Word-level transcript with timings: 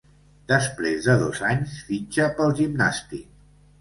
Després 0.51 1.09
de 1.09 1.15
dos 1.23 1.43
anys, 1.49 1.75
fitxa 1.91 2.31
pel 2.41 2.59
Gimnàstic. 2.61 3.29